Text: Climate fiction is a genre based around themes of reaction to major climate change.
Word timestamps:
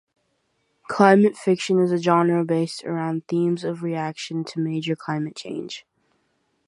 Climate 0.89 1.37
fiction 1.37 1.77
is 1.79 1.91
a 1.91 1.99
genre 1.99 2.43
based 2.43 2.83
around 2.85 3.27
themes 3.27 3.63
of 3.63 3.83
reaction 3.83 4.43
to 4.45 4.59
major 4.59 4.95
climate 4.95 5.35
change. 5.35 5.85